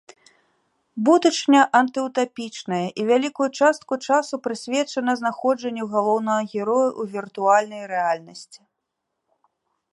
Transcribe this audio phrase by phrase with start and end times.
[1.09, 8.61] Будучыня антыўтапічная і вялікую частку часу прысвечана знаходжанню галоўнага героя ў віртуальнай рэальнасці.